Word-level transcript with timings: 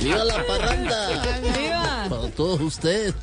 ¡Viva 0.00 0.24
la 0.24 0.46
parranda! 0.46 1.08
¡Viva! 1.56 2.06
Para 2.08 2.30
todos 2.30 2.60
ustedes. 2.60 3.14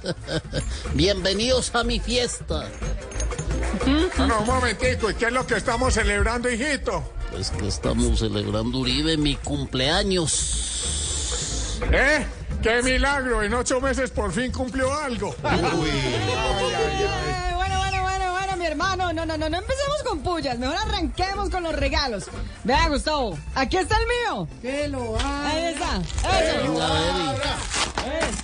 Bienvenidos 0.94 1.74
a 1.76 1.84
mi 1.84 2.00
fiesta. 2.00 2.70
Bueno, 4.18 4.40
un 4.40 4.48
momentico, 4.48 5.10
¿y 5.10 5.16
qué 5.16 5.26
es 5.26 5.34
lo 5.34 5.46
que 5.46 5.56
estamos 5.56 5.94
celebrando, 5.94 6.50
hijito? 6.50 7.04
Pues 7.32 7.50
que 7.52 7.68
estamos 7.68 8.20
celebrando 8.20 8.78
Uribe 8.80 9.18
mi 9.18 9.36
cumpleaños. 9.36 11.82
¿Eh? 11.92 12.26
¡Qué 12.62 12.82
milagro! 12.82 13.44
En 13.44 13.54
ocho 13.54 13.82
meses 13.82 14.12
por 14.12 14.32
fin 14.32 14.50
cumplió 14.52 14.94
algo. 14.94 15.36
Bueno, 15.42 15.70
bueno, 15.76 15.94
bueno, 16.62 16.78
bueno, 17.56 17.65
mi 18.66 18.72
hermano. 18.72 19.14
No, 19.14 19.26
no, 19.26 19.38
no, 19.38 19.50
no 19.50 19.58
empecemos 19.58 20.04
con 20.04 20.20
pullas. 20.20 20.58
Mejor 20.58 20.76
arranquemos 20.78 21.50
con 21.50 21.64
los 21.64 21.76
regalos. 21.76 22.26
Vea, 22.64 22.88
Gustavo, 22.90 23.38
aquí 23.54 23.78
está 23.78 23.96
el 23.98 24.08
mío. 24.08 24.48
Que 24.62 24.88
lo 24.88 25.16
haga. 25.18 25.48
Ahí 25.48 25.74
está. 25.74 25.98
Eso. 25.98 26.62
Venga, 26.64 26.88
Eri. 27.00 28.36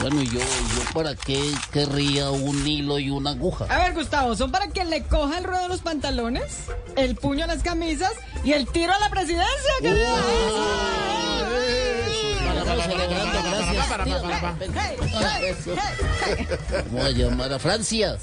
Bueno, 0.00 0.22
¿y 0.22 0.30
yo, 0.30 0.40
yo 0.40 0.94
para 0.94 1.14
qué 1.14 1.52
querría 1.72 2.30
un 2.30 2.66
hilo 2.66 2.98
y 2.98 3.10
una 3.10 3.30
aguja? 3.30 3.66
A 3.68 3.78
ver, 3.84 3.92
Gustavo, 3.92 4.34
son 4.34 4.50
para 4.50 4.68
que 4.68 4.86
le 4.86 5.02
coja 5.02 5.36
el 5.36 5.44
ruedo 5.44 5.66
a 5.66 5.68
los 5.68 5.82
pantalones, 5.82 6.68
el 6.96 7.16
puño 7.16 7.44
a 7.44 7.46
las 7.46 7.62
camisas 7.62 8.12
y 8.42 8.52
el 8.52 8.66
tiro 8.66 8.94
a 8.94 8.98
la 8.98 9.10
presidencia. 9.10 9.72
hey, 9.82 10.02
hey. 14.74 16.46
Voy 16.90 17.00
a 17.02 17.10
llamar 17.10 17.52
a 17.52 17.58
Francia. 17.58 18.16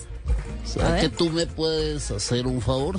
¿Sabes 0.68 1.02
que 1.02 1.10
tú 1.10 1.30
me 1.30 1.46
puedes 1.48 2.12
hacer 2.12 2.46
un 2.48 2.62
favor? 2.62 2.98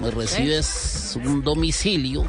Me- 0.00 0.10
recibes 0.10 1.16
un 1.24 1.42
domicilio 1.42 2.24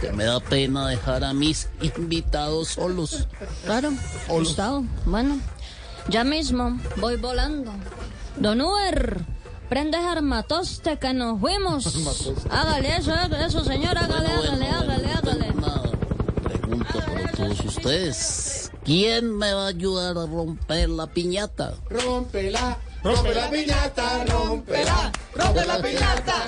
que 0.00 0.12
me 0.12 0.24
da 0.24 0.40
pena 0.40 0.88
dejar 0.88 1.24
a 1.24 1.32
mis 1.32 1.68
invitados 1.96 2.68
solos. 2.68 3.26
Claro, 3.64 3.92
Gustavo. 4.28 4.84
Bueno, 5.06 5.38
ya 6.08 6.22
mismo 6.24 6.78
voy 6.96 7.16
volando. 7.16 7.72
Don 8.38 8.60
Uber, 8.60 9.24
prende 9.68 9.96
ese 9.98 10.06
armatoste 10.06 10.98
que 10.98 11.14
nos 11.14 11.40
fuimos. 11.40 11.86
Hágale 12.50 12.96
eso, 12.96 13.12
eso, 13.14 13.64
señor, 13.64 13.96
hágale, 13.96 14.28
Bueno, 14.36 14.42
hágale, 14.42 14.58
bueno, 14.58 14.76
hágale, 14.76 15.12
hágale. 15.12 15.50
Una 15.52 15.82
pregunta 16.42 16.92
para 17.06 17.32
todos 17.32 17.60
ustedes. 17.64 18.45
¿Quién 18.86 19.36
me 19.36 19.52
va 19.52 19.64
a 19.64 19.66
ayudar 19.66 20.16
a 20.16 20.26
romper 20.26 20.88
la 20.88 21.08
piñata? 21.08 21.74
Rómpela, 21.90 22.78
rompe 23.02 23.34
la 23.34 23.50
piñata, 23.50 24.24
rómpela. 24.26 25.12
¡Rompe 25.34 25.66
la 25.66 25.82
piñata! 25.82 26.44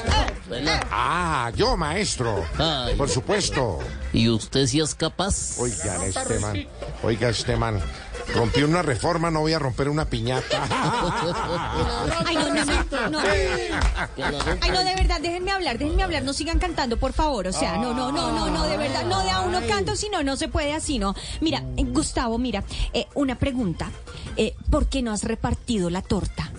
¿Verdad? 0.48 0.86
Ah, 0.88 1.50
yo, 1.56 1.76
maestro. 1.76 2.44
Ay. 2.56 2.94
Por 2.94 3.08
supuesto. 3.08 3.80
¿Y 4.12 4.28
usted 4.28 4.66
si 4.68 4.78
es 4.78 4.94
capaz? 4.94 5.58
Oiga, 5.58 6.06
este 6.06 6.38
man. 6.38 6.68
Oiga, 7.02 7.28
este 7.30 7.56
man. 7.56 7.80
Rompí 8.34 8.62
una 8.62 8.82
reforma, 8.82 9.30
no 9.30 9.40
voy 9.40 9.52
a 9.52 9.58
romper 9.58 9.88
una 9.88 10.04
piñata. 10.04 10.64
Ay, 12.26 12.36
no, 12.36 12.48
no, 12.54 13.10
no. 13.10 13.18
Ay, 14.60 14.70
no, 14.70 14.84
de 14.84 14.94
verdad, 14.94 15.20
déjenme 15.20 15.50
hablar, 15.50 15.78
déjenme 15.78 16.02
hablar, 16.02 16.22
no 16.22 16.32
sigan 16.32 16.58
cantando, 16.58 16.98
por 16.98 17.12
favor. 17.12 17.46
O 17.46 17.52
sea, 17.52 17.78
no, 17.78 17.94
no, 17.94 18.12
no, 18.12 18.32
no, 18.32 18.50
no, 18.50 18.66
de 18.66 18.76
verdad, 18.76 19.04
no 19.06 19.22
de 19.22 19.30
a 19.30 19.40
uno 19.40 19.60
canto, 19.66 19.96
sino 19.96 20.22
no 20.22 20.36
se 20.36 20.48
puede 20.48 20.74
así, 20.74 20.98
¿no? 20.98 21.14
Mira, 21.40 21.62
eh, 21.76 21.84
Gustavo, 21.84 22.38
mira, 22.38 22.64
eh, 22.92 23.06
una 23.14 23.38
pregunta. 23.38 23.90
Eh, 24.36 24.54
¿Por 24.70 24.86
qué 24.86 25.02
no 25.02 25.12
has 25.12 25.24
repartido 25.24 25.90
la 25.90 26.02
torta? 26.02 26.50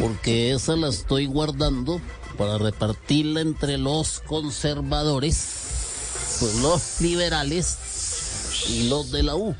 Porque 0.00 0.52
esa 0.52 0.76
la 0.76 0.88
estoy 0.88 1.26
guardando 1.26 2.00
para 2.38 2.58
repartirla 2.58 3.40
entre 3.40 3.78
los 3.78 4.20
conservadores, 4.20 5.36
pues 6.40 6.54
los 6.56 7.00
liberales 7.00 7.76
los 8.88 9.10
de 9.10 9.22
la 9.22 9.36
U. 9.36 9.54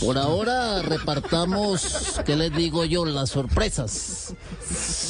Por 0.00 0.18
ahora 0.18 0.82
repartamos, 0.82 1.86
¿qué 2.24 2.34
les 2.34 2.52
digo 2.54 2.84
yo? 2.84 3.04
Las 3.04 3.30
sorpresas. 3.30 4.34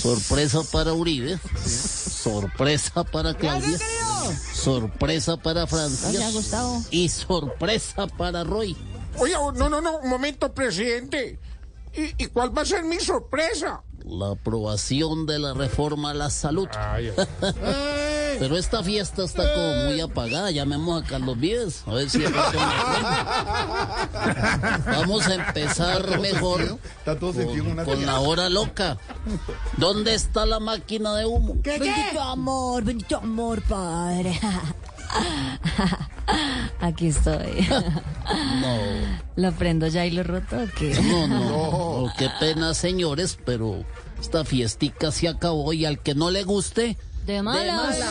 Sorpresa 0.02 0.60
para 0.70 0.92
Uribe, 0.92 1.38
sorpresa 1.64 3.04
para 3.04 3.32
Claudia, 3.34 3.78
sorpresa 4.52 5.36
para 5.36 5.66
Francia 5.66 6.30
y 6.90 7.08
sorpresa 7.08 8.06
para 8.06 8.44
Roy. 8.44 8.76
Oye, 9.18 9.32
no, 9.32 9.68
no, 9.68 9.80
no, 9.80 9.98
un 9.98 10.08
momento, 10.08 10.52
presidente. 10.52 11.38
¿Y, 11.94 12.24
y 12.24 12.26
cuál 12.28 12.56
va 12.56 12.62
a 12.62 12.66
ser 12.66 12.84
mi 12.84 12.98
sorpresa? 13.00 13.82
La 14.04 14.32
aprobación 14.32 15.26
de 15.26 15.38
la 15.38 15.54
reforma 15.54 16.10
a 16.10 16.14
la 16.14 16.30
salud. 16.30 16.68
Pero 18.38 18.56
esta 18.56 18.82
fiesta 18.82 19.24
está 19.24 19.52
como 19.52 19.74
muy 19.86 20.00
apagada. 20.00 20.50
Llamemos 20.50 21.02
a 21.02 21.06
Carlos 21.06 21.38
Vives. 21.38 21.82
A 21.86 21.94
ver 21.94 22.10
si. 22.10 22.22
Vamos 24.86 25.26
a 25.26 25.34
empezar 25.34 26.20
mejor 26.20 26.78
Está 26.98 27.18
todo 27.18 27.40
una 27.40 27.84
con 27.84 28.04
la 28.04 28.20
hora 28.20 28.48
loca. 28.48 28.98
¿Dónde 29.76 30.14
está 30.14 30.46
la 30.46 30.60
máquina 30.60 31.14
de 31.14 31.26
humo? 31.26 31.56
Bendito 31.62 32.20
amor, 32.20 32.84
bendito 32.84 33.16
amor, 33.16 33.62
padre. 33.62 34.38
Aquí 36.80 37.08
estoy. 37.08 37.68
No, 38.60 38.76
¿Lo 39.36 39.52
prendo 39.52 39.86
ya 39.88 40.06
y 40.06 40.10
lo 40.10 40.22
roto 40.22 40.56
o 40.56 40.66
qué? 40.78 40.94
no, 41.02 41.26
no. 41.26 41.38
no, 42.06 42.12
Qué 42.16 42.28
pena, 42.40 42.74
señores, 42.74 43.38
pero 43.44 43.84
esta 44.20 44.44
fiestica 44.44 45.10
se 45.10 45.28
acabó 45.28 45.72
y 45.72 45.84
al 45.84 46.00
que 46.00 46.14
no 46.14 46.30
le 46.30 46.44
guste. 46.44 46.96
De 47.24 47.42
malas. 47.42 47.96
De 47.96 48.04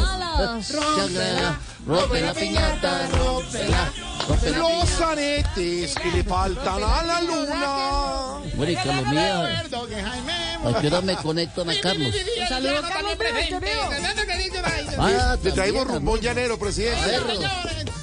malas. 0.00 0.68
Chagra, 0.68 1.60
rompe 1.86 2.20
la 2.22 2.32
piñata, 2.32 3.06
rómpela, 3.08 3.92
rompe 4.26 4.50
la 4.50 4.58
Los 4.58 5.00
aretes 5.02 5.94
que 5.94 6.10
le 6.10 6.24
faltan 6.24 6.82
a 6.82 7.02
la 7.02 7.20
luna. 7.20 8.50
Bueno, 8.54 8.72
y 8.72 8.76
Calomía, 8.76 9.60
¿a 9.60 10.80
qué 10.80 10.86
hora 10.86 11.00
me 11.02 11.16
conectan 11.16 11.68
a 11.68 11.80
Carlos? 11.80 12.14
Saludos, 12.48 12.84
Carlos 12.88 13.18
Vives, 13.18 13.48
querido. 13.48 14.60
Ah, 14.98 15.36
Le 15.42 15.52
traímos 15.52 15.82
también, 15.82 15.96
rumbón 15.96 16.20
llanero, 16.20 16.58
presidente. 16.58 17.20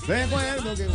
Recuerdo 0.07 0.75
que 0.75 0.87